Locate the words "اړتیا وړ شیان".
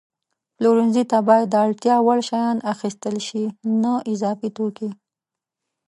1.65-2.57